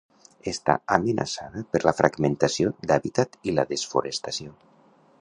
[0.51, 4.61] Està amenaçada per la fragmentació d'hàbitat i la desforestació.